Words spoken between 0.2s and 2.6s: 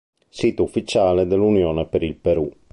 Sito ufficiale dell'Unione per il Perù